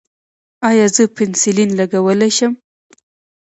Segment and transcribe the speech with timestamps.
[0.69, 2.53] ایا زه پنسلین لګولی شم؟